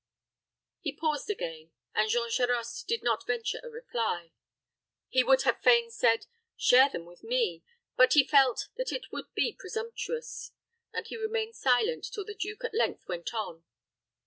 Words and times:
He 0.79 0.95
paused 0.97 1.29
again, 1.29 1.73
and 1.93 2.09
Jean 2.09 2.31
Charost 2.31 2.87
did 2.87 3.03
not 3.03 3.27
venture 3.27 3.59
a 3.63 3.69
reply. 3.69 4.31
He 5.09 5.23
would 5.23 5.43
have 5.43 5.61
fain 5.61 5.91
said, 5.91 6.25
"Share 6.57 6.89
them 6.89 7.05
with 7.05 7.21
me;" 7.21 7.63
but 7.97 8.13
he 8.13 8.23
felt 8.25 8.69
that 8.77 8.91
it 8.91 9.11
would 9.11 9.31
be 9.35 9.53
presumptuous, 9.53 10.53
and 10.91 11.05
he 11.05 11.17
remained 11.17 11.55
silent 11.55 12.07
till 12.11 12.25
the 12.25 12.33
duke 12.33 12.63
at 12.65 12.73
length 12.73 13.07
went 13.07 13.31
on. 13.35 13.63